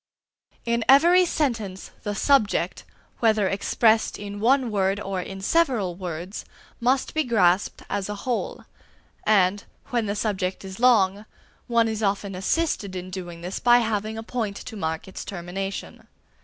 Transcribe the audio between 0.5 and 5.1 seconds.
In every sentence the subject, whether expressed in one word